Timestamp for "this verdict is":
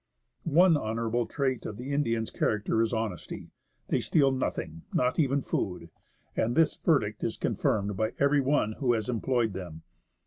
6.55-7.37